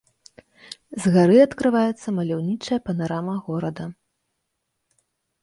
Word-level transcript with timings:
З 1.03 1.11
гары 1.15 1.35
адкрываецца 1.47 2.07
маляўнічая 2.17 2.79
панарама 2.89 3.35
горада. 3.51 3.87